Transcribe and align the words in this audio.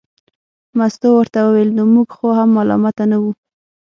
مستو 0.77 1.09
ورته 1.17 1.39
وویل 1.43 1.69
نو 1.77 1.83
موږ 1.93 2.09
خو 2.17 2.27
هم 2.37 2.49
ملامته 2.57 3.03
نه 3.11 3.17
وو. 3.21 3.31